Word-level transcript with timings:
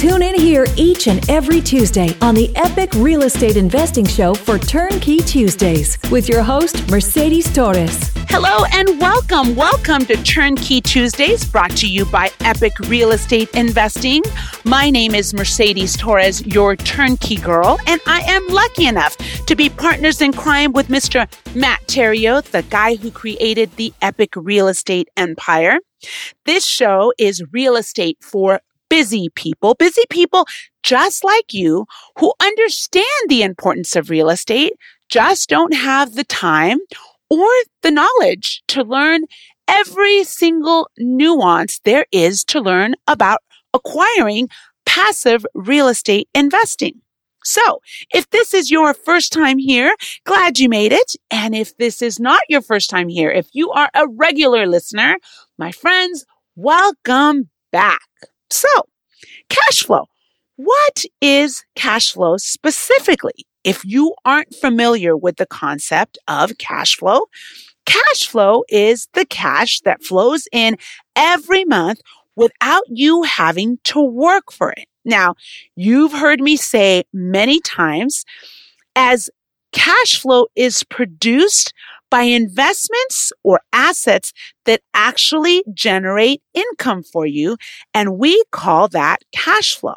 Tune 0.00 0.22
in 0.22 0.34
here 0.34 0.66
each 0.76 1.08
and 1.08 1.28
every 1.28 1.60
Tuesday 1.60 2.16
on 2.22 2.34
the 2.34 2.50
Epic 2.56 2.90
Real 2.94 3.20
Estate 3.24 3.58
Investing 3.58 4.06
Show 4.06 4.32
for 4.32 4.58
Turnkey 4.58 5.18
Tuesdays 5.18 5.98
with 6.10 6.26
your 6.26 6.42
host, 6.42 6.90
Mercedes 6.90 7.52
Torres. 7.52 8.10
Hello 8.30 8.64
and 8.72 8.98
welcome. 8.98 9.54
Welcome 9.54 10.06
to 10.06 10.16
Turnkey 10.22 10.80
Tuesdays, 10.80 11.44
brought 11.44 11.72
to 11.72 11.86
you 11.86 12.06
by 12.06 12.30
Epic 12.40 12.78
Real 12.88 13.10
Estate 13.10 13.50
Investing. 13.54 14.22
My 14.64 14.88
name 14.88 15.14
is 15.14 15.34
Mercedes 15.34 15.98
Torres, 15.98 16.46
your 16.46 16.76
turnkey 16.76 17.36
girl, 17.36 17.78
and 17.86 18.00
I 18.06 18.22
am 18.22 18.48
lucky 18.48 18.86
enough 18.86 19.18
to 19.44 19.54
be 19.54 19.68
partners 19.68 20.22
in 20.22 20.32
crime 20.32 20.72
with 20.72 20.88
Mr. 20.88 21.30
Matt 21.54 21.82
Theriault, 21.88 22.44
the 22.52 22.62
guy 22.62 22.94
who 22.94 23.10
created 23.10 23.76
the 23.76 23.92
Epic 24.00 24.32
Real 24.34 24.68
Estate 24.68 25.10
Empire. 25.18 25.76
This 26.46 26.64
show 26.64 27.12
is 27.18 27.42
real 27.52 27.76
estate 27.76 28.16
for 28.22 28.62
busy 28.90 29.30
people, 29.34 29.74
busy 29.74 30.02
people 30.10 30.46
just 30.82 31.24
like 31.24 31.54
you 31.54 31.86
who 32.18 32.34
understand 32.42 33.06
the 33.28 33.42
importance 33.42 33.96
of 33.96 34.10
real 34.10 34.28
estate, 34.28 34.72
just 35.08 35.48
don't 35.48 35.74
have 35.74 36.14
the 36.14 36.24
time 36.24 36.78
or 37.30 37.48
the 37.82 37.90
knowledge 37.90 38.62
to 38.68 38.82
learn 38.82 39.22
every 39.68 40.24
single 40.24 40.90
nuance 40.98 41.80
there 41.84 42.04
is 42.12 42.44
to 42.44 42.60
learn 42.60 42.94
about 43.06 43.38
acquiring 43.72 44.48
passive 44.84 45.46
real 45.54 45.88
estate 45.88 46.28
investing. 46.34 47.00
So 47.44 47.80
if 48.12 48.28
this 48.30 48.52
is 48.52 48.70
your 48.70 48.92
first 48.92 49.32
time 49.32 49.58
here, 49.58 49.94
glad 50.26 50.58
you 50.58 50.68
made 50.68 50.92
it. 50.92 51.14
And 51.30 51.54
if 51.54 51.76
this 51.76 52.02
is 52.02 52.20
not 52.20 52.40
your 52.48 52.60
first 52.60 52.90
time 52.90 53.08
here, 53.08 53.30
if 53.30 53.48
you 53.52 53.70
are 53.70 53.88
a 53.94 54.06
regular 54.08 54.66
listener, 54.66 55.16
my 55.56 55.72
friends, 55.72 56.26
welcome 56.56 57.48
back. 57.72 58.02
So 58.50 58.68
cash 59.48 59.82
flow. 59.84 60.06
What 60.56 61.04
is 61.20 61.64
cash 61.74 62.12
flow 62.12 62.36
specifically? 62.36 63.46
If 63.64 63.84
you 63.84 64.14
aren't 64.24 64.54
familiar 64.54 65.16
with 65.16 65.36
the 65.36 65.46
concept 65.46 66.18
of 66.28 66.58
cash 66.58 66.96
flow, 66.96 67.22
cash 67.86 68.26
flow 68.26 68.64
is 68.68 69.08
the 69.14 69.26
cash 69.26 69.80
that 69.80 70.02
flows 70.02 70.46
in 70.52 70.76
every 71.16 71.64
month 71.64 72.00
without 72.36 72.84
you 72.88 73.22
having 73.22 73.78
to 73.84 74.00
work 74.00 74.52
for 74.52 74.72
it. 74.72 74.86
Now, 75.04 75.34
you've 75.76 76.12
heard 76.12 76.40
me 76.40 76.56
say 76.56 77.04
many 77.12 77.60
times 77.60 78.24
as 78.96 79.30
cash 79.72 80.20
flow 80.20 80.46
is 80.56 80.82
produced 80.84 81.72
by 82.10 82.22
investments 82.22 83.32
or 83.42 83.60
assets 83.72 84.32
that 84.66 84.82
actually 84.92 85.64
generate 85.72 86.42
income 86.54 87.02
for 87.02 87.26
you. 87.26 87.56
And 87.94 88.18
we 88.18 88.42
call 88.50 88.88
that 88.88 89.18
cash 89.32 89.76
flow. 89.76 89.94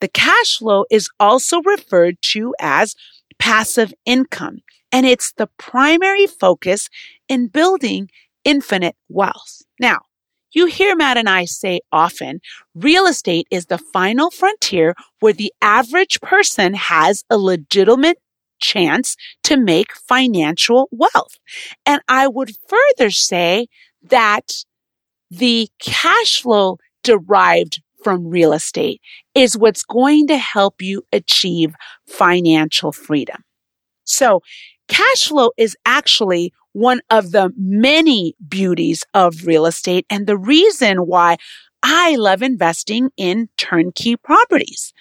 The 0.00 0.08
cash 0.08 0.58
flow 0.58 0.84
is 0.90 1.08
also 1.18 1.62
referred 1.62 2.16
to 2.22 2.54
as 2.60 2.94
passive 3.38 3.92
income, 4.04 4.58
and 4.92 5.06
it's 5.06 5.32
the 5.32 5.48
primary 5.58 6.26
focus 6.26 6.88
in 7.28 7.48
building 7.48 8.08
infinite 8.44 8.96
wealth. 9.08 9.62
Now, 9.80 10.00
you 10.54 10.66
hear 10.66 10.94
Matt 10.94 11.16
and 11.16 11.30
I 11.30 11.46
say 11.46 11.80
often, 11.90 12.40
real 12.74 13.06
estate 13.06 13.46
is 13.50 13.66
the 13.66 13.78
final 13.78 14.30
frontier 14.30 14.94
where 15.20 15.32
the 15.32 15.52
average 15.62 16.20
person 16.20 16.74
has 16.74 17.24
a 17.30 17.38
legitimate 17.38 18.18
chance 18.62 19.16
to 19.42 19.58
make 19.58 19.94
financial 19.94 20.88
wealth. 20.90 21.38
And 21.84 22.00
I 22.08 22.28
would 22.28 22.52
further 22.68 23.10
say 23.10 23.66
that 24.02 24.64
the 25.30 25.68
cash 25.78 26.40
flow 26.40 26.78
derived 27.02 27.82
from 28.02 28.28
real 28.28 28.52
estate 28.52 29.00
is 29.34 29.56
what's 29.56 29.82
going 29.82 30.26
to 30.28 30.36
help 30.36 30.80
you 30.80 31.02
achieve 31.12 31.74
financial 32.06 32.92
freedom. 32.92 33.44
So 34.04 34.40
cash 34.88 35.28
flow 35.28 35.50
is 35.56 35.76
actually 35.84 36.52
one 36.72 37.00
of 37.10 37.32
the 37.32 37.52
many 37.56 38.34
beauties 38.48 39.04
of 39.14 39.46
real 39.46 39.66
estate 39.66 40.06
and 40.10 40.26
the 40.26 40.38
reason 40.38 40.98
why 41.06 41.36
I 41.82 42.16
love 42.16 42.42
investing 42.42 43.10
in 43.16 43.48
turnkey 43.56 44.16
properties. 44.16 44.92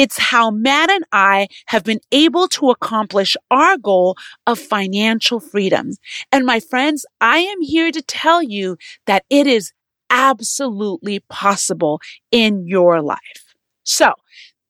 It's 0.00 0.16
how 0.16 0.50
Matt 0.50 0.88
and 0.88 1.04
I 1.12 1.48
have 1.66 1.84
been 1.84 2.00
able 2.10 2.48
to 2.48 2.70
accomplish 2.70 3.36
our 3.50 3.76
goal 3.76 4.16
of 4.46 4.58
financial 4.58 5.40
freedom. 5.40 5.90
And 6.32 6.46
my 6.46 6.58
friends, 6.58 7.04
I 7.20 7.40
am 7.40 7.60
here 7.60 7.92
to 7.92 8.00
tell 8.00 8.42
you 8.42 8.78
that 9.04 9.26
it 9.28 9.46
is 9.46 9.74
absolutely 10.08 11.20
possible 11.28 12.00
in 12.30 12.66
your 12.66 13.02
life. 13.02 13.54
So 13.82 14.14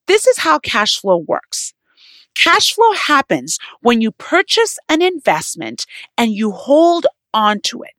this 0.08 0.26
is 0.26 0.38
how 0.38 0.58
cash 0.58 0.98
flow 0.98 1.18
works. 1.18 1.74
Cash 2.34 2.74
flow 2.74 2.92
happens 2.94 3.60
when 3.82 4.00
you 4.00 4.10
purchase 4.10 4.80
an 4.88 5.00
investment 5.00 5.86
and 6.18 6.32
you 6.32 6.50
hold 6.50 7.06
on 7.32 7.60
to 7.66 7.84
it. 7.84 7.92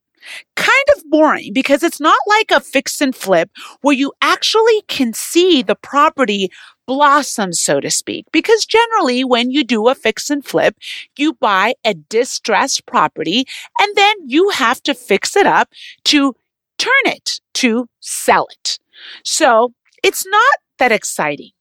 Kind 0.56 0.86
of 0.96 1.10
boring 1.10 1.52
because 1.54 1.82
it's 1.82 2.00
not 2.00 2.18
like 2.28 2.52
a 2.52 2.60
fix 2.60 3.02
and 3.02 3.16
flip 3.16 3.50
where 3.82 3.96
you 3.96 4.14
actually 4.22 4.84
can 4.88 5.14
see 5.14 5.64
the 5.64 5.76
property 5.76 6.52
blossom, 6.92 7.54
so 7.54 7.80
to 7.80 7.90
speak. 7.90 8.26
Because 8.34 8.66
generally, 8.66 9.24
when 9.24 9.50
you 9.50 9.64
do 9.64 9.88
a 9.88 9.96
fix 9.96 10.30
and 10.30 10.44
flip, 10.44 10.76
you 11.18 11.34
buy 11.34 11.74
a 11.86 11.94
distressed 11.94 12.86
property 12.86 13.46
and 13.80 13.96
then 13.96 14.16
you 14.26 14.50
have 14.50 14.84
to 14.84 14.94
fix 14.94 15.38
it 15.38 15.46
up 15.46 15.70
to 16.04 16.36
turn 16.78 17.06
it 17.06 17.40
to 17.54 17.88
sell 18.02 18.48
it. 18.52 18.78
So 19.24 19.74
it's 20.04 20.28
not 20.28 20.56
that 20.80 20.92
exciting 20.92 21.52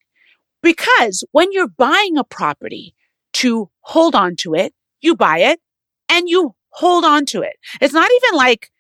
because 0.63 1.23
when 1.31 1.53
you're 1.53 1.69
buying 1.69 2.19
a 2.19 2.25
property 2.25 2.97
to 3.35 3.71
hold 3.83 4.17
on 4.17 4.35
to 4.37 4.55
it, 4.55 4.75
you 5.01 5.15
buy 5.15 5.39
it 5.39 5.61
and 6.09 6.29
you 6.29 6.57
hold 6.71 7.05
on 7.05 7.25
to 7.27 7.43
it. 7.43 7.55
It's 7.81 7.95
not 7.95 8.11
even 8.11 8.37
like 8.37 8.73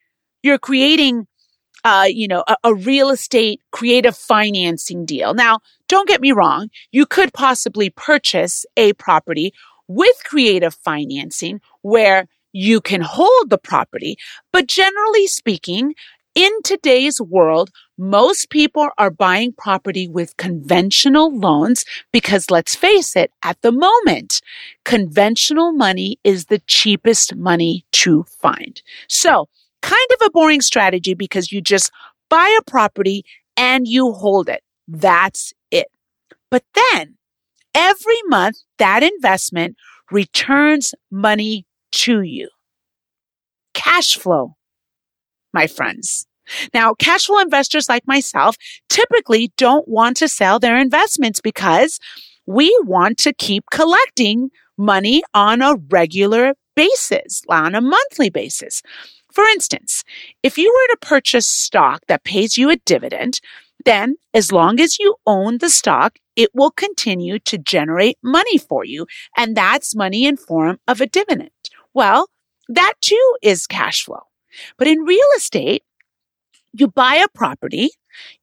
you're 0.42 0.58
creating 0.58 1.28
uh, 1.84 2.06
you 2.08 2.28
know, 2.28 2.44
a, 2.46 2.56
a, 2.64 2.74
real 2.74 3.10
estate 3.10 3.60
creative 3.70 4.16
financing 4.16 5.04
deal. 5.04 5.34
Now, 5.34 5.60
don't 5.88 6.08
get 6.08 6.20
me 6.20 6.32
wrong. 6.32 6.68
You 6.92 7.06
could 7.06 7.32
possibly 7.32 7.90
purchase 7.90 8.66
a 8.76 8.92
property 8.94 9.52
with 9.88 10.22
creative 10.24 10.74
financing 10.74 11.60
where 11.82 12.28
you 12.52 12.80
can 12.80 13.00
hold 13.00 13.50
the 13.50 13.58
property. 13.58 14.16
But 14.52 14.66
generally 14.66 15.26
speaking, 15.26 15.94
in 16.34 16.50
today's 16.62 17.20
world, 17.20 17.70
most 17.98 18.50
people 18.50 18.88
are 18.98 19.10
buying 19.10 19.52
property 19.52 20.06
with 20.06 20.36
conventional 20.36 21.36
loans 21.36 21.84
because 22.12 22.50
let's 22.50 22.74
face 22.74 23.16
it, 23.16 23.32
at 23.42 23.60
the 23.62 23.72
moment, 23.72 24.40
conventional 24.84 25.72
money 25.72 26.18
is 26.22 26.46
the 26.46 26.60
cheapest 26.66 27.34
money 27.34 27.84
to 27.92 28.22
find. 28.22 28.80
So 29.08 29.48
kind 29.90 30.06
of 30.12 30.26
a 30.26 30.30
boring 30.30 30.60
strategy 30.60 31.14
because 31.14 31.50
you 31.50 31.60
just 31.60 31.90
buy 32.28 32.56
a 32.58 32.70
property 32.70 33.24
and 33.56 33.88
you 33.88 34.12
hold 34.12 34.48
it. 34.48 34.62
That's 34.86 35.52
it. 35.70 35.88
But 36.50 36.64
then 36.74 37.16
every 37.74 38.20
month 38.26 38.58
that 38.78 39.02
investment 39.02 39.76
returns 40.10 40.94
money 41.10 41.66
to 41.92 42.22
you. 42.22 42.48
Cash 43.74 44.16
flow 44.16 44.56
my 45.52 45.66
friends. 45.66 46.26
Now, 46.74 46.94
cash 46.94 47.26
flow 47.26 47.38
investors 47.38 47.88
like 47.88 48.06
myself 48.06 48.56
typically 48.88 49.52
don't 49.56 49.86
want 49.86 50.16
to 50.18 50.28
sell 50.28 50.58
their 50.58 50.76
investments 50.76 51.40
because 51.40 51.98
we 52.46 52.76
want 52.84 53.18
to 53.18 53.32
keep 53.32 53.64
collecting 53.70 54.50
money 54.76 55.22
on 55.34 55.62
a 55.62 55.76
regular 55.90 56.54
basis, 56.74 57.42
on 57.48 57.74
a 57.74 57.80
monthly 57.80 58.30
basis. 58.30 58.82
For 59.32 59.44
instance, 59.44 60.04
if 60.42 60.58
you 60.58 60.72
were 60.72 60.94
to 60.94 61.06
purchase 61.06 61.46
stock 61.46 62.02
that 62.08 62.24
pays 62.24 62.56
you 62.56 62.70
a 62.70 62.76
dividend, 62.76 63.40
then 63.84 64.16
as 64.34 64.52
long 64.52 64.80
as 64.80 64.98
you 64.98 65.16
own 65.26 65.58
the 65.58 65.70
stock, 65.70 66.18
it 66.36 66.50
will 66.54 66.70
continue 66.70 67.38
to 67.40 67.58
generate 67.58 68.18
money 68.22 68.58
for 68.58 68.84
you. 68.84 69.06
And 69.36 69.56
that's 69.56 69.94
money 69.94 70.24
in 70.26 70.36
form 70.36 70.78
of 70.86 71.00
a 71.00 71.06
dividend. 71.06 71.50
Well, 71.94 72.28
that 72.68 72.94
too 73.00 73.36
is 73.42 73.66
cash 73.66 74.04
flow. 74.04 74.22
But 74.76 74.88
in 74.88 75.00
real 75.00 75.26
estate, 75.36 75.82
you 76.72 76.88
buy 76.88 77.16
a 77.16 77.28
property, 77.28 77.90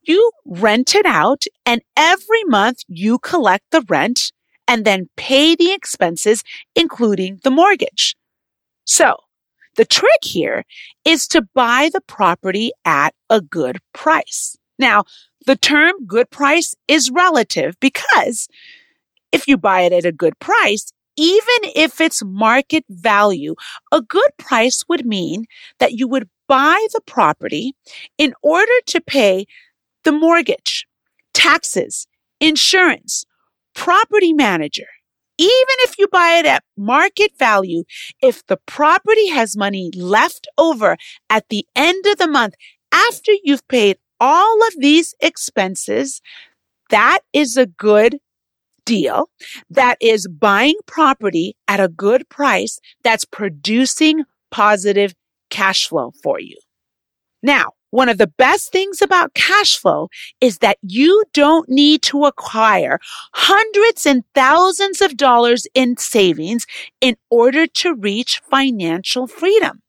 you 0.02 0.30
rent 0.44 0.94
it 0.94 1.06
out, 1.06 1.44
and 1.64 1.82
every 1.96 2.44
month 2.44 2.78
you 2.88 3.18
collect 3.18 3.64
the 3.70 3.84
rent 3.88 4.32
and 4.66 4.84
then 4.84 5.08
pay 5.16 5.54
the 5.54 5.72
expenses, 5.72 6.42
including 6.74 7.40
the 7.42 7.50
mortgage. 7.50 8.16
So 8.84 9.16
the 9.78 9.84
trick 9.84 10.22
here 10.22 10.64
is 11.04 11.28
to 11.28 11.40
buy 11.54 11.88
the 11.92 12.00
property 12.02 12.72
at 12.84 13.14
a 13.30 13.40
good 13.40 13.78
price. 13.94 14.56
Now, 14.78 15.04
the 15.46 15.54
term 15.56 15.94
good 16.04 16.30
price 16.30 16.74
is 16.88 17.10
relative 17.10 17.76
because 17.80 18.48
if 19.30 19.46
you 19.46 19.56
buy 19.56 19.82
it 19.82 19.92
at 19.92 20.04
a 20.04 20.12
good 20.12 20.38
price, 20.40 20.92
even 21.16 21.70
if 21.76 22.00
it's 22.00 22.24
market 22.24 22.84
value, 22.90 23.54
a 23.92 24.02
good 24.02 24.30
price 24.36 24.84
would 24.88 25.06
mean 25.06 25.44
that 25.78 25.92
you 25.92 26.08
would 26.08 26.28
buy 26.48 26.84
the 26.92 27.00
property 27.06 27.72
in 28.18 28.34
order 28.42 28.72
to 28.86 29.00
pay 29.00 29.46
the 30.02 30.12
mortgage, 30.12 30.86
taxes, 31.34 32.08
insurance, 32.40 33.24
property 33.74 34.32
manager. 34.32 34.88
Even 35.38 35.76
if 35.80 35.98
you 35.98 36.08
buy 36.08 36.38
it 36.38 36.46
at 36.46 36.64
market 36.76 37.30
value, 37.38 37.84
if 38.20 38.44
the 38.46 38.58
property 38.66 39.28
has 39.28 39.56
money 39.56 39.90
left 39.94 40.48
over 40.58 40.96
at 41.30 41.48
the 41.48 41.64
end 41.76 42.04
of 42.06 42.18
the 42.18 42.26
month 42.26 42.54
after 42.92 43.32
you've 43.44 43.66
paid 43.68 43.98
all 44.20 44.66
of 44.66 44.74
these 44.78 45.14
expenses, 45.20 46.20
that 46.90 47.20
is 47.32 47.56
a 47.56 47.66
good 47.66 48.18
deal. 48.84 49.28
That 49.70 49.96
is 50.00 50.26
buying 50.26 50.76
property 50.86 51.56
at 51.68 51.78
a 51.78 51.88
good 51.88 52.28
price 52.28 52.80
that's 53.04 53.24
producing 53.24 54.24
positive 54.50 55.14
cash 55.50 55.86
flow 55.86 56.12
for 56.22 56.40
you. 56.40 56.56
Now, 57.42 57.72
one 57.90 58.08
of 58.08 58.18
the 58.18 58.26
best 58.26 58.70
things 58.70 59.00
about 59.00 59.34
cash 59.34 59.78
flow 59.78 60.08
is 60.40 60.58
that 60.58 60.78
you 60.82 61.24
don't 61.32 61.68
need 61.68 62.02
to 62.02 62.24
acquire 62.24 62.98
hundreds 63.32 64.04
and 64.04 64.24
thousands 64.34 65.00
of 65.00 65.16
dollars 65.16 65.66
in 65.74 65.96
savings 65.96 66.66
in 67.00 67.16
order 67.30 67.66
to 67.66 67.94
reach 67.94 68.42
financial 68.50 69.26
freedom. 69.26 69.82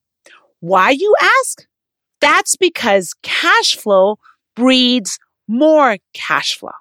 Why, 0.62 0.92
you 0.92 1.14
ask? 1.22 1.66
That's 2.22 2.56
because 2.56 3.16
cash 3.22 3.76
flow 3.76 4.18
breeds 4.56 5.20
more 5.48 5.98
cash 6.14 6.58
flow. 6.58 6.72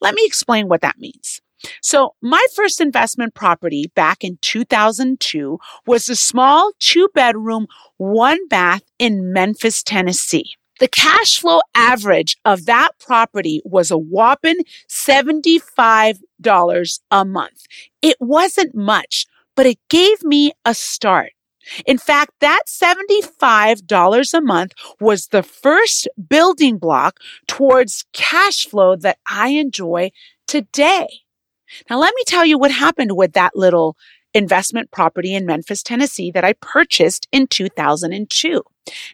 Let 0.00 0.14
me 0.14 0.22
explain 0.24 0.68
what 0.68 0.80
that 0.80 0.98
means. 0.98 1.41
So 1.80 2.14
my 2.20 2.44
first 2.54 2.80
investment 2.80 3.34
property 3.34 3.90
back 3.94 4.24
in 4.24 4.38
2002 4.40 5.58
was 5.86 6.08
a 6.08 6.16
small 6.16 6.72
two 6.78 7.08
bedroom, 7.14 7.66
one 7.96 8.48
bath 8.48 8.82
in 8.98 9.32
Memphis, 9.32 9.82
Tennessee. 9.82 10.54
The 10.80 10.88
cash 10.88 11.38
flow 11.38 11.60
average 11.76 12.36
of 12.44 12.66
that 12.66 12.98
property 12.98 13.62
was 13.64 13.90
a 13.92 13.98
whopping 13.98 14.56
$75 14.88 16.18
a 17.10 17.24
month. 17.24 17.66
It 18.00 18.16
wasn't 18.18 18.74
much, 18.74 19.26
but 19.54 19.66
it 19.66 19.78
gave 19.88 20.24
me 20.24 20.52
a 20.64 20.74
start. 20.74 21.32
In 21.86 21.98
fact, 21.98 22.32
that 22.40 22.62
$75 22.66 24.34
a 24.34 24.40
month 24.40 24.72
was 25.00 25.28
the 25.28 25.44
first 25.44 26.08
building 26.28 26.78
block 26.78 27.18
towards 27.46 28.04
cash 28.12 28.66
flow 28.66 28.96
that 28.96 29.18
I 29.30 29.50
enjoy 29.50 30.10
today. 30.48 31.06
Now, 31.88 31.98
let 31.98 32.14
me 32.14 32.22
tell 32.26 32.44
you 32.44 32.58
what 32.58 32.70
happened 32.70 33.16
with 33.16 33.32
that 33.32 33.56
little 33.56 33.96
investment 34.34 34.90
property 34.90 35.34
in 35.34 35.46
Memphis, 35.46 35.82
Tennessee 35.82 36.30
that 36.30 36.44
I 36.44 36.54
purchased 36.54 37.28
in 37.32 37.46
2002. 37.46 38.62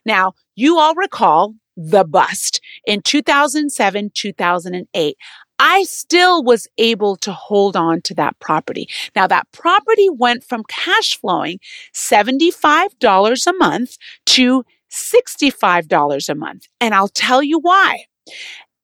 Now, 0.04 0.34
you 0.54 0.78
all 0.78 0.94
recall 0.94 1.54
the 1.76 2.04
bust 2.04 2.60
in 2.86 3.02
2007, 3.02 4.10
2008. 4.14 5.16
I 5.60 5.82
still 5.84 6.44
was 6.44 6.68
able 6.78 7.16
to 7.16 7.32
hold 7.32 7.76
on 7.76 8.00
to 8.02 8.14
that 8.14 8.38
property. 8.38 8.88
Now 9.16 9.26
that 9.26 9.50
property 9.52 10.08
went 10.08 10.44
from 10.44 10.62
cash 10.68 11.18
flowing 11.18 11.58
$75 11.94 13.46
a 13.46 13.52
month 13.54 13.96
to 14.26 14.64
$65 14.90 16.28
a 16.28 16.34
month. 16.34 16.68
And 16.80 16.94
I'll 16.94 17.08
tell 17.08 17.42
you 17.42 17.58
why. 17.58 18.04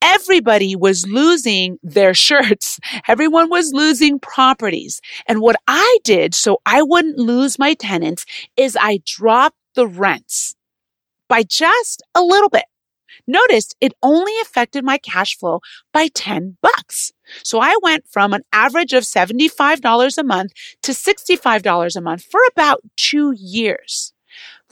Everybody 0.04 0.76
was 0.76 1.06
losing 1.08 1.78
their 1.82 2.12
shirts. 2.26 2.78
Everyone 3.08 3.48
was 3.48 3.72
losing 3.72 4.20
properties. 4.20 5.00
And 5.26 5.40
what 5.40 5.56
I 5.66 5.98
did 6.04 6.34
so 6.34 6.58
I 6.66 6.82
wouldn't 6.82 7.18
lose 7.18 7.58
my 7.58 7.74
tenants 7.74 8.26
is 8.56 8.76
I 8.78 9.00
dropped 9.06 9.56
the 9.74 9.86
rents 9.86 10.54
by 11.28 11.42
just 11.42 12.02
a 12.14 12.22
little 12.22 12.50
bit. 12.50 12.64
Notice 13.26 13.70
it 13.80 13.94
only 14.02 14.32
affected 14.42 14.84
my 14.84 14.98
cash 14.98 15.36
flow 15.38 15.60
by 15.92 16.08
10 16.08 16.58
bucks. 16.60 17.12
So 17.42 17.60
I 17.60 17.76
went 17.82 18.04
from 18.10 18.32
an 18.32 18.42
average 18.52 18.92
of 18.92 19.04
$75 19.04 20.18
a 20.18 20.24
month 20.24 20.52
to 20.82 20.92
$65 20.92 21.96
a 21.96 22.00
month 22.00 22.24
for 22.24 22.40
about 22.52 22.82
two 22.96 23.32
years. 23.36 24.13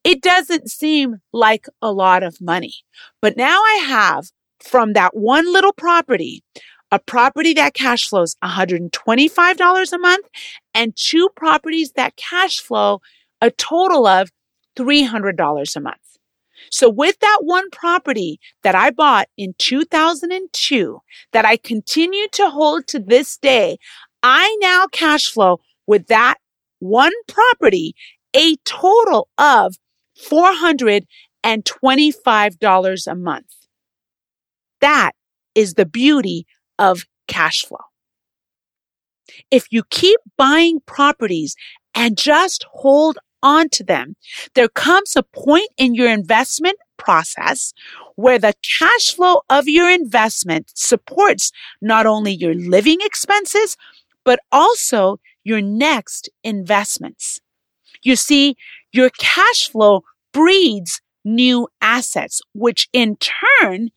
it 0.03 0.21
doesn't 0.21 0.69
seem 0.69 1.17
like 1.31 1.67
a 1.81 1.91
lot 1.91 2.23
of 2.23 2.41
money, 2.41 2.73
but 3.21 3.37
now 3.37 3.61
I 3.61 3.85
have 3.87 4.25
from 4.59 4.93
that 4.93 5.15
one 5.15 5.51
little 5.51 5.73
property, 5.73 6.43
a 6.93 6.99
property 6.99 7.53
that 7.55 7.73
cash 7.73 8.07
flows 8.07 8.37
$125 8.43 9.93
a 9.93 9.97
month 9.97 10.27
and 10.75 10.95
two 10.95 11.27
properties 11.35 11.93
that 11.93 12.15
cash 12.15 12.59
flow 12.59 13.01
a 13.41 13.49
total 13.49 14.05
of 14.05 14.29
$300 14.77 15.75
a 15.75 15.79
month. 15.79 15.97
So 16.69 16.91
with 16.91 17.17
that 17.19 17.39
one 17.41 17.71
property 17.71 18.39
that 18.61 18.75
I 18.75 18.91
bought 18.91 19.27
in 19.37 19.55
2002 19.57 20.99
that 21.31 21.45
I 21.45 21.57
continue 21.57 22.27
to 22.33 22.51
hold 22.51 22.85
to 22.87 22.99
this 22.99 23.37
day, 23.37 23.79
I 24.21 24.55
now 24.61 24.85
cash 24.85 25.31
flow 25.31 25.61
with 25.87 26.05
that 26.07 26.35
one 26.77 27.13
property 27.27 27.95
a 28.35 28.55
total 28.65 29.29
of 29.39 29.77
$425 30.29 33.07
a 33.07 33.15
month. 33.15 33.55
That 34.79 35.13
is 35.55 35.73
the 35.73 35.87
beauty 35.87 36.45
of 36.79 37.05
cash 37.27 37.63
flow. 37.65 37.77
If 39.51 39.67
you 39.71 39.83
keep 39.89 40.19
buying 40.37 40.81
properties 40.85 41.55
and 41.95 42.17
just 42.17 42.65
hold 42.71 43.17
on 43.43 43.69
to 43.69 43.83
them. 43.83 44.15
There 44.55 44.69
comes 44.69 45.15
a 45.15 45.21
point 45.21 45.69
in 45.77 45.93
your 45.93 46.09
investment 46.09 46.77
process 46.97 47.73
where 48.15 48.39
the 48.39 48.53
cash 48.79 49.13
flow 49.13 49.41
of 49.49 49.67
your 49.67 49.89
investment 49.89 50.71
supports 50.73 51.51
not 51.81 52.05
only 52.05 52.31
your 52.31 52.55
living 52.55 52.99
expenses, 53.01 53.75
but 54.23 54.39
also 54.51 55.17
your 55.43 55.61
next 55.61 56.29
investments. 56.43 57.41
You 58.01 58.15
see, 58.15 58.55
your 58.93 59.09
cash 59.19 59.69
flow 59.69 60.03
breeds 60.31 61.01
new 61.25 61.67
assets, 61.81 62.41
which 62.53 62.87
in 62.93 63.17
turn 63.17 63.89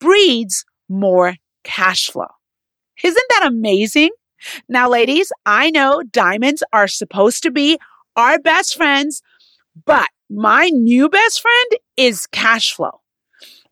breeds 0.00 0.64
more 0.88 1.36
cash 1.64 2.10
flow. 2.10 2.26
Isn't 3.02 3.26
that 3.30 3.46
amazing? 3.46 4.10
Now, 4.68 4.88
ladies, 4.88 5.32
I 5.46 5.70
know 5.70 6.02
diamonds 6.02 6.62
are 6.72 6.88
supposed 6.88 7.42
to 7.44 7.50
be 7.50 7.78
our 8.16 8.38
best 8.38 8.76
friends, 8.76 9.22
but 9.84 10.08
my 10.28 10.68
new 10.68 11.08
best 11.08 11.40
friend 11.40 11.80
is 11.96 12.26
cash 12.26 12.74
flow. 12.74 13.00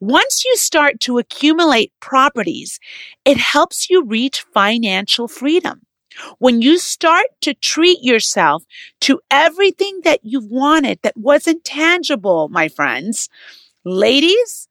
Once 0.01 0.45
you 0.45 0.57
start 0.57 0.99
to 1.01 1.19
accumulate 1.19 1.93
properties, 2.01 2.81
it 3.25 3.37
helps 3.37 3.91
you 3.91 4.03
reach 4.03 4.47
financial 4.55 5.29
freedom. 5.29 5.83
When 6.39 6.63
you 6.63 6.79
start 6.79 7.27
to 7.43 7.55
treat 7.55 7.99
yourself 8.03 8.65
to 9.03 9.21
everything 9.31 10.01
that 10.05 10.21
you've 10.23 10.51
wanted 10.51 11.01
that 11.03 11.17
wasn't 11.17 11.65
tangible, 11.65 12.49
my 12.49 12.69
friends, 12.69 13.29
ladies, 13.85 14.69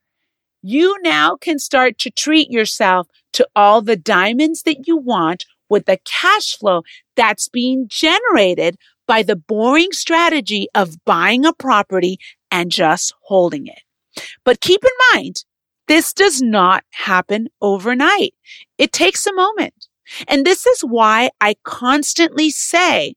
you 0.62 0.96
now 1.02 1.36
can 1.36 1.58
start 1.58 1.98
to 1.98 2.10
treat 2.10 2.50
yourself 2.50 3.08
to 3.32 3.46
all 3.54 3.82
the 3.82 3.96
diamonds 3.96 4.62
that 4.62 4.86
you 4.86 4.96
want 4.96 5.46
with 5.68 5.86
the 5.86 5.98
cash 6.04 6.56
flow 6.56 6.82
that's 7.16 7.48
being 7.48 7.86
generated 7.88 8.76
by 9.06 9.22
the 9.22 9.36
boring 9.36 9.92
strategy 9.92 10.68
of 10.74 11.04
buying 11.04 11.44
a 11.44 11.52
property 11.52 12.18
and 12.50 12.70
just 12.70 13.14
holding 13.22 13.66
it. 13.66 13.80
But 14.44 14.60
keep 14.60 14.82
in 14.84 14.90
mind, 15.14 15.44
this 15.88 16.12
does 16.12 16.42
not 16.42 16.84
happen 16.90 17.48
overnight. 17.60 18.34
It 18.78 18.92
takes 18.92 19.26
a 19.26 19.34
moment. 19.34 19.88
And 20.28 20.44
this 20.44 20.66
is 20.66 20.80
why 20.82 21.30
I 21.40 21.54
constantly 21.64 22.50
say, 22.50 23.14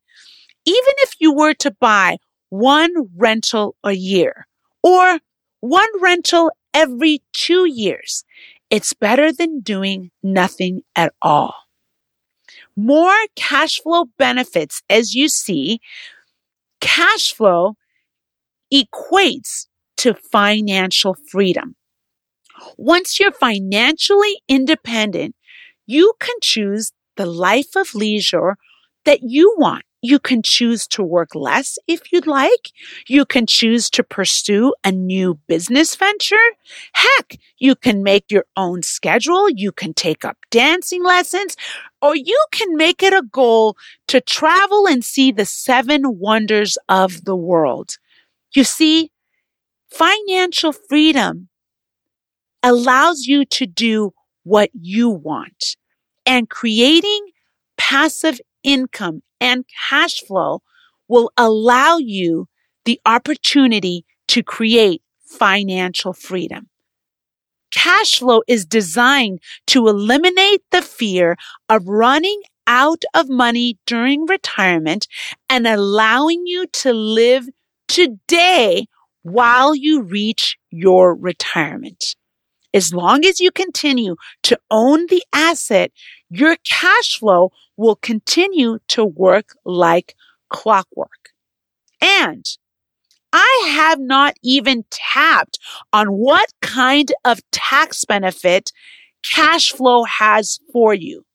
even 0.66 0.94
if 0.98 1.16
you 1.20 1.34
were 1.34 1.54
to 1.56 1.72
buy 1.72 2.18
one 2.50 2.94
rental 3.16 3.76
a 3.84 3.94
year 3.94 4.48
or 4.84 5.20
one 5.60 5.90
rental 6.02 6.52
every 6.74 7.22
two 7.34 7.66
years, 7.70 8.24
it's 8.70 8.94
better 8.94 9.32
than 9.32 9.62
doing 9.62 10.12
nothing 10.22 10.82
at 10.96 11.14
all. 11.22 11.54
More 12.76 13.16
cash 13.36 13.80
flow 13.82 14.06
benefits, 14.18 14.82
as 14.90 15.16
you 15.16 15.30
see, 15.30 15.80
cash 16.82 17.34
flow 17.34 17.76
equates 18.74 19.68
to 19.98 20.14
financial 20.14 21.16
freedom. 21.30 21.76
Once 22.78 23.20
you're 23.20 23.32
financially 23.32 24.42
independent, 24.48 25.36
you 25.86 26.14
can 26.20 26.36
choose 26.42 26.92
the 27.18 27.26
life 27.26 27.76
of 27.76 27.94
leisure 27.94 28.58
that 29.06 29.20
you 29.22 29.54
want. 29.58 29.84
You 30.06 30.20
can 30.20 30.42
choose 30.44 30.86
to 30.88 31.02
work 31.02 31.34
less 31.34 31.78
if 31.88 32.12
you'd 32.12 32.28
like. 32.28 32.72
You 33.08 33.26
can 33.26 33.48
choose 33.48 33.90
to 33.92 34.04
pursue 34.04 34.74
a 34.84 34.92
new 34.92 35.40
business 35.48 35.96
venture. 35.96 36.36
Heck, 36.94 37.38
you 37.58 37.74
can 37.74 38.04
make 38.04 38.30
your 38.30 38.44
own 38.58 38.84
schedule. 38.84 39.50
You 39.50 39.72
can 39.72 39.94
take 39.94 40.26
up 40.26 40.36
dancing 40.52 41.06
lessons 41.06 41.56
or 42.02 42.18
you 42.18 42.38
can 42.52 42.76
make 42.76 43.02
it 43.02 43.14
a 43.14 43.24
goal 43.32 43.78
to 44.10 44.20
travel 44.20 44.88
and 44.90 45.06
see 45.06 45.32
the 45.32 45.46
seven 45.46 46.20
wonders 46.20 46.78
of 46.90 47.24
the 47.24 47.36
world. 47.38 47.96
You 48.54 48.66
see, 48.66 49.10
financial 49.90 50.74
freedom 50.74 51.48
allows 52.62 53.22
you 53.22 53.46
to 53.46 53.66
do 53.66 54.12
what 54.44 54.70
you 54.74 55.10
want 55.10 55.78
and 56.26 56.50
creating 56.50 57.28
passive 57.78 58.42
income 58.64 59.22
and 59.44 59.66
cash 59.90 60.24
flow 60.24 60.62
will 61.10 61.30
allow 61.36 61.98
you 61.98 62.48
the 62.86 63.00
opportunity 63.06 64.06
to 64.30 64.42
create 64.42 65.02
financial 65.26 66.14
freedom. 66.14 66.70
Cash 67.74 68.20
flow 68.20 68.42
is 68.48 68.66
designed 68.66 69.40
to 69.68 69.88
eliminate 69.90 70.62
the 70.72 70.82
fear 70.82 71.36
of 71.68 71.88
running 71.88 72.42
out 72.68 73.04
of 73.14 73.28
money 73.28 73.78
during 73.86 74.26
retirement 74.26 75.08
and 75.50 75.68
allowing 75.68 76.44
you 76.46 76.66
to 76.68 76.94
live 76.94 77.50
today 77.90 78.86
while 79.24 79.76
you 79.76 80.02
reach 80.02 80.58
your 80.72 81.14
retirement. 81.14 82.16
As 82.74 82.94
long 82.94 83.24
as 83.26 83.40
you 83.40 83.52
continue 83.52 84.16
to 84.44 84.60
own 84.72 85.06
the 85.08 85.24
asset, 85.32 85.92
your 86.30 86.58
cash 86.68 87.20
flow 87.20 87.52
will 87.78 87.96
continue 87.96 88.80
to 88.90 89.06
work 89.06 89.56
like 89.64 90.16
clockwork. 90.50 91.30
And 92.02 92.46
I 93.32 93.72
have 93.74 94.00
not 94.00 94.36
even 94.44 94.86
tapped 94.92 95.60
on 95.92 96.08
what 96.08 96.52
kind 96.62 97.12
of 97.26 97.40
tax 97.52 98.06
benefit 98.06 98.72
cash 99.24 99.72
flow 99.72 100.04
has 100.04 100.60
for 100.72 100.94
you. 100.94 101.26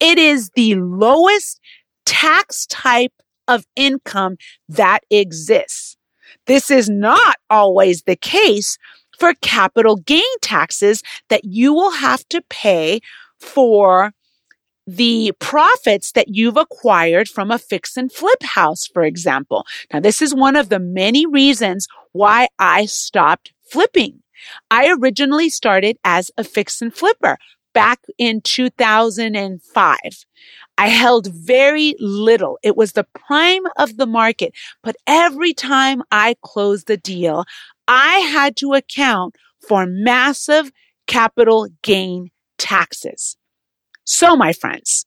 It 0.00 0.18
is 0.18 0.50
the 0.54 0.74
lowest 0.74 1.60
tax 2.04 2.66
type 2.66 3.12
of 3.48 3.64
income 3.76 4.36
that 4.68 5.00
exists. 5.10 5.96
This 6.46 6.70
is 6.70 6.90
not 6.90 7.36
always 7.48 8.02
the 8.02 8.16
case 8.16 8.76
for 9.18 9.34
capital 9.34 9.96
gain 9.96 10.22
taxes 10.40 11.02
that 11.28 11.44
you 11.44 11.72
will 11.72 11.92
have 11.92 12.26
to 12.28 12.42
pay 12.48 13.00
for 13.38 14.12
the 14.86 15.32
profits 15.38 16.12
that 16.12 16.28
you've 16.28 16.56
acquired 16.56 17.28
from 17.28 17.50
a 17.50 17.58
fix 17.58 17.96
and 17.96 18.10
flip 18.12 18.42
house, 18.42 18.86
for 18.86 19.04
example. 19.04 19.64
Now, 19.92 20.00
this 20.00 20.20
is 20.20 20.34
one 20.34 20.56
of 20.56 20.68
the 20.68 20.80
many 20.80 21.24
reasons 21.26 21.86
why 22.12 22.48
I 22.58 22.86
stopped 22.86 23.52
flipping. 23.70 24.22
I 24.70 24.92
originally 24.98 25.48
started 25.50 25.98
as 26.04 26.30
a 26.36 26.42
fix 26.42 26.82
and 26.82 26.92
flipper 26.92 27.38
back 27.72 28.00
in 28.18 28.40
2005. 28.40 29.98
I 30.78 30.88
held 30.88 31.32
very 31.32 31.94
little. 32.00 32.58
It 32.62 32.76
was 32.76 32.92
the 32.92 33.06
prime 33.14 33.62
of 33.76 33.96
the 33.96 34.06
market, 34.06 34.52
but 34.82 34.96
every 35.06 35.54
time 35.54 36.02
I 36.10 36.34
closed 36.42 36.86
the 36.86 36.96
deal, 36.96 37.44
I 37.94 38.20
had 38.20 38.56
to 38.56 38.72
account 38.72 39.36
for 39.60 39.84
massive 39.84 40.72
capital 41.06 41.68
gain 41.82 42.30
taxes. 42.56 43.36
So, 44.04 44.34
my 44.34 44.54
friends, 44.54 45.04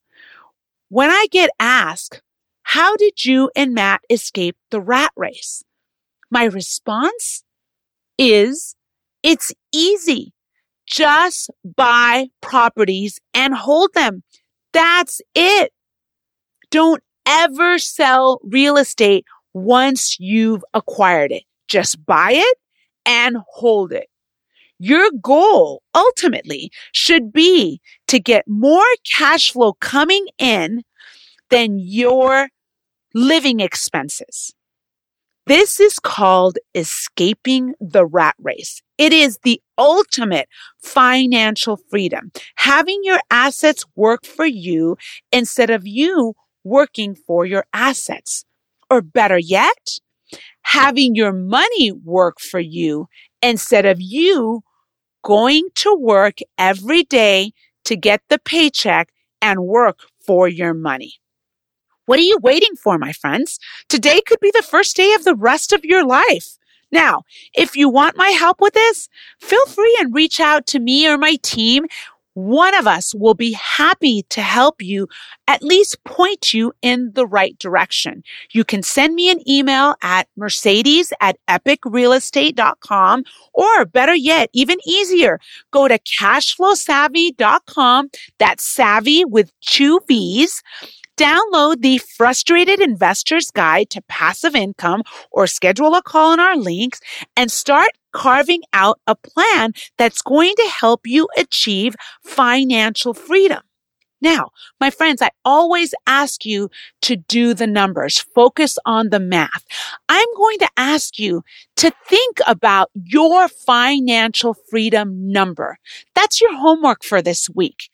when 0.89 1.09
I 1.09 1.25
get 1.31 1.49
asked, 1.59 2.21
how 2.61 2.95
did 2.95 3.25
you 3.25 3.49
and 3.55 3.73
Matt 3.73 4.01
escape 4.11 4.55
the 4.69 4.79
rat 4.79 5.11
race? 5.15 5.63
My 6.29 6.43
response 6.43 7.43
is 8.19 8.75
it's 9.23 9.51
easy. 9.73 10.33
Just 10.85 11.49
buy 11.63 12.27
properties 12.39 13.19
and 13.33 13.55
hold 13.55 13.95
them. 13.95 14.21
That's 14.73 15.21
it. 15.33 15.73
Don't 16.69 17.01
ever 17.25 17.79
sell 17.79 18.39
real 18.43 18.77
estate 18.77 19.25
once 19.55 20.19
you've 20.19 20.63
acquired 20.75 21.31
it. 21.31 21.45
Just 21.67 22.05
buy 22.05 22.33
it 22.35 22.57
and 23.05 23.37
hold 23.53 23.91
it. 23.91 24.07
Your 24.77 25.09
goal 25.21 25.83
ultimately 25.93 26.71
should 26.91 27.31
be 27.31 27.79
to 28.07 28.19
get 28.19 28.43
more 28.47 28.85
cash 29.15 29.51
flow 29.51 29.73
coming 29.73 30.27
in 30.37 30.83
than 31.49 31.77
your 31.79 32.49
living 33.13 33.61
expenses. 33.61 34.53
This 35.47 35.79
is 35.79 35.99
called 35.99 36.57
escaping 36.73 37.75
the 37.79 38.05
rat 38.05 38.35
race. 38.41 38.81
It 38.97 39.13
is 39.13 39.37
the 39.43 39.61
ultimate 39.77 40.49
financial 40.81 41.77
freedom. 41.89 42.31
Having 42.55 43.01
your 43.03 43.19
assets 43.29 43.85
work 43.95 44.25
for 44.25 44.45
you 44.45 44.97
instead 45.31 45.69
of 45.69 45.85
you 45.85 46.33
working 46.63 47.15
for 47.15 47.45
your 47.45 47.65
assets. 47.73 48.43
Or 48.89 49.01
better 49.01 49.37
yet, 49.37 49.99
having 50.65 51.13
your 51.13 51.31
money 51.31 51.91
work 51.91 52.39
for 52.39 52.59
you 52.59 53.07
instead 53.41 53.85
of 53.85 54.01
you 54.01 54.63
going 55.23 55.67
to 55.75 55.95
work 55.95 56.39
every 56.57 57.03
day 57.03 57.51
to 57.83 57.95
get 57.95 58.21
the 58.29 58.39
paycheck 58.39 59.09
and 59.41 59.63
work 59.63 59.99
for 60.25 60.47
your 60.47 60.73
money. 60.73 61.13
What 62.07 62.17
are 62.17 62.23
you 62.23 62.39
waiting 62.41 62.75
for, 62.75 62.97
my 62.97 63.11
friends? 63.11 63.59
Today 63.89 64.21
could 64.25 64.39
be 64.39 64.51
the 64.55 64.63
first 64.63 64.95
day 64.95 65.13
of 65.13 65.23
the 65.23 65.35
rest 65.35 65.71
of 65.71 65.85
your 65.85 66.03
life. 66.05 66.57
Now, 66.91 67.23
if 67.53 67.75
you 67.75 67.87
want 67.87 68.17
my 68.17 68.29
help 68.29 68.59
with 68.59 68.73
this, 68.73 69.07
feel 69.39 69.65
free 69.67 69.95
and 69.99 70.15
reach 70.15 70.39
out 70.39 70.65
to 70.67 70.79
me 70.79 71.07
or 71.07 71.17
my 71.17 71.37
team 71.43 71.85
one 72.35 72.75
of 72.75 72.85
us 72.85 73.15
will 73.15 73.33
be 73.33 73.53
happy 73.53 74.21
to 74.29 74.41
help 74.41 74.81
you 74.81 75.07
at 75.47 75.63
least 75.63 76.03
point 76.03 76.53
you 76.53 76.73
in 76.81 77.13
the 77.13 77.25
right 77.25 77.57
direction. 77.59 78.23
You 78.51 78.63
can 78.63 78.83
send 78.83 79.15
me 79.15 79.31
an 79.31 79.39
email 79.49 79.95
at 80.03 80.27
mercedes 80.35 81.11
at 81.21 81.39
epicrealestate.com 81.47 83.23
or 83.53 83.85
better 83.85 84.13
yet, 84.13 84.49
even 84.53 84.77
easier, 84.85 85.39
go 85.71 85.87
to 85.87 85.97
cashflowsavvy.com. 85.99 88.09
That's 88.37 88.65
savvy 88.65 89.23
with 89.25 89.51
two 89.61 90.01
V's. 90.07 90.61
Download 91.17 91.81
the 91.81 91.97
Frustrated 91.97 92.81
Investor's 92.81 93.49
Guide 93.49 93.89
to 93.91 94.01
Passive 94.01 94.53
Income 94.53 95.03
or 95.31 95.47
schedule 95.47 95.95
a 95.95 96.01
call 96.01 96.33
on 96.33 96.41
our 96.41 96.57
links 96.57 96.99
and 97.37 97.49
start 97.49 97.91
carving 98.11 98.63
out 98.73 98.99
a 99.07 99.15
plan 99.15 99.73
that's 99.97 100.21
going 100.21 100.55
to 100.57 100.69
help 100.69 101.07
you 101.07 101.29
achieve 101.37 101.95
financial 102.21 103.13
freedom. 103.13 103.61
Now, 104.19 104.49
my 104.81 104.89
friends, 104.89 105.21
I 105.21 105.29
always 105.45 105.93
ask 106.07 106.45
you 106.45 106.69
to 107.03 107.15
do 107.15 107.53
the 107.53 107.67
numbers, 107.67 108.19
focus 108.19 108.77
on 108.85 109.09
the 109.09 109.19
math. 109.19 109.65
I'm 110.09 110.27
going 110.35 110.57
to 110.59 110.69
ask 110.75 111.19
you 111.19 111.43
to 111.77 111.93
think 112.07 112.39
about 112.47 112.89
your 112.93 113.47
financial 113.47 114.53
freedom 114.53 115.31
number. 115.31 115.77
That's 116.13 116.41
your 116.41 116.57
homework 116.57 117.03
for 117.03 117.21
this 117.21 117.49
week 117.49 117.89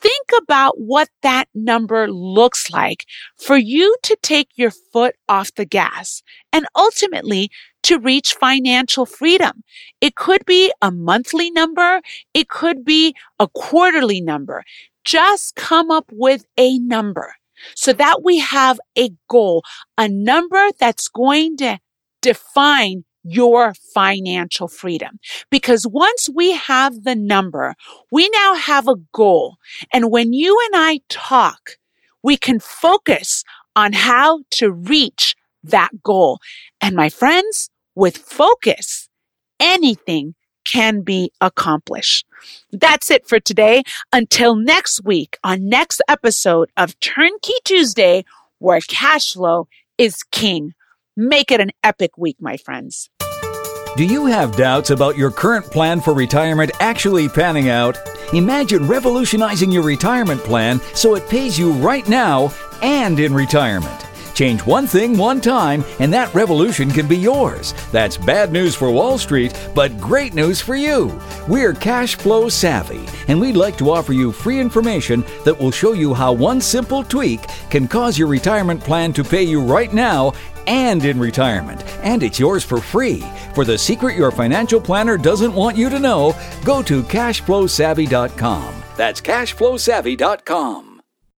think 0.00 0.26
about 0.42 0.78
what 0.78 1.08
that 1.22 1.46
number 1.54 2.10
looks 2.10 2.70
like 2.70 3.04
for 3.36 3.56
you 3.56 3.96
to 4.02 4.16
take 4.22 4.48
your 4.56 4.70
foot 4.70 5.16
off 5.28 5.54
the 5.54 5.64
gas 5.64 6.22
and 6.52 6.66
ultimately 6.76 7.50
to 7.82 7.98
reach 7.98 8.34
financial 8.34 9.06
freedom. 9.06 9.62
It 10.00 10.14
could 10.14 10.44
be 10.46 10.72
a 10.82 10.90
monthly 10.90 11.50
number. 11.50 12.00
It 12.34 12.48
could 12.48 12.84
be 12.84 13.14
a 13.38 13.48
quarterly 13.48 14.20
number. 14.20 14.64
Just 15.04 15.54
come 15.56 15.90
up 15.90 16.06
with 16.12 16.44
a 16.56 16.78
number. 16.78 17.34
so 17.74 17.92
that 17.92 18.22
we 18.22 18.38
have 18.38 18.78
a 18.96 19.10
goal, 19.28 19.62
a 19.96 20.08
number 20.08 20.68
that's 20.78 21.08
going 21.08 21.56
to 21.58 21.78
define 22.22 23.04
your 23.24 23.74
financial 23.94 24.68
freedom. 24.68 25.18
Because 25.50 25.86
once 25.86 26.28
we 26.34 26.52
have 26.52 27.04
the 27.04 27.14
number, 27.14 27.74
we 28.10 28.28
now 28.30 28.54
have 28.54 28.88
a 28.88 28.96
goal. 29.12 29.56
And 29.92 30.10
when 30.10 30.32
you 30.32 30.58
and 30.66 30.82
I 30.82 31.00
talk, 31.08 31.72
we 32.22 32.36
can 32.36 32.60
focus 32.60 33.44
on 33.76 33.92
how 33.92 34.40
to 34.50 34.70
reach 34.70 35.36
that 35.62 36.02
goal. 36.02 36.38
And 36.80 36.96
my 36.96 37.08
friends, 37.08 37.70
with 37.94 38.16
focus, 38.16 39.08
anything 39.60 40.34
can 40.70 41.00
be 41.02 41.32
accomplished. 41.40 42.26
That's 42.72 43.10
it 43.10 43.26
for 43.26 43.40
today. 43.40 43.82
Until 44.12 44.54
next 44.54 45.04
week 45.04 45.38
on 45.42 45.68
next 45.68 46.02
episode 46.08 46.70
of 46.76 46.98
Turnkey 47.00 47.54
Tuesday, 47.64 48.24
where 48.58 48.80
cash 48.80 49.32
flow 49.32 49.66
is 49.96 50.22
king. 50.30 50.74
Make 51.20 51.50
it 51.50 51.60
an 51.60 51.72
epic 51.82 52.16
week, 52.16 52.36
my 52.40 52.56
friends. 52.58 53.10
Do 53.96 54.04
you 54.04 54.26
have 54.26 54.54
doubts 54.56 54.90
about 54.90 55.18
your 55.18 55.32
current 55.32 55.66
plan 55.66 56.00
for 56.00 56.14
retirement 56.14 56.70
actually 56.78 57.28
panning 57.28 57.70
out? 57.70 57.98
Imagine 58.34 58.86
revolutionizing 58.86 59.72
your 59.72 59.82
retirement 59.82 60.40
plan 60.42 60.80
so 60.94 61.16
it 61.16 61.28
pays 61.28 61.58
you 61.58 61.72
right 61.72 62.08
now 62.08 62.54
and 62.82 63.18
in 63.18 63.34
retirement. 63.34 64.04
Change 64.34 64.64
one 64.64 64.86
thing 64.86 65.18
one 65.18 65.40
time, 65.40 65.84
and 65.98 66.12
that 66.12 66.32
revolution 66.32 66.92
can 66.92 67.08
be 67.08 67.16
yours. 67.16 67.74
That's 67.90 68.16
bad 68.16 68.52
news 68.52 68.76
for 68.76 68.88
Wall 68.88 69.18
Street, 69.18 69.52
but 69.74 69.98
great 69.98 70.32
news 70.32 70.60
for 70.60 70.76
you. 70.76 71.20
We're 71.48 71.74
cash 71.74 72.14
flow 72.14 72.48
savvy, 72.48 73.04
and 73.26 73.40
we'd 73.40 73.56
like 73.56 73.76
to 73.78 73.90
offer 73.90 74.12
you 74.12 74.30
free 74.30 74.60
information 74.60 75.24
that 75.44 75.58
will 75.58 75.72
show 75.72 75.92
you 75.92 76.14
how 76.14 76.32
one 76.32 76.60
simple 76.60 77.02
tweak 77.02 77.40
can 77.68 77.88
cause 77.88 78.16
your 78.16 78.28
retirement 78.28 78.80
plan 78.80 79.12
to 79.14 79.24
pay 79.24 79.42
you 79.42 79.60
right 79.60 79.92
now 79.92 80.32
and 80.68 81.04
in 81.04 81.18
retirement. 81.18 81.82
And 82.02 82.22
it's 82.22 82.38
yours 82.38 82.62
for 82.62 82.78
free. 82.78 83.24
For 83.54 83.64
the 83.64 83.76
secret 83.76 84.16
your 84.16 84.30
financial 84.30 84.80
planner 84.80 85.16
doesn't 85.16 85.52
want 85.52 85.76
you 85.76 85.88
to 85.88 85.98
know, 85.98 86.36
go 86.64 86.82
to 86.82 87.02
cashflowsavvy.com. 87.02 88.74
That's 88.96 89.20
cashflowsavvy.com. 89.20 90.87